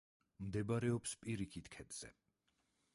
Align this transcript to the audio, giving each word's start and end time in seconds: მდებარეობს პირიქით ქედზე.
მდებარეობს 0.45 1.13
პირიქით 1.27 1.71
ქედზე. 1.77 2.15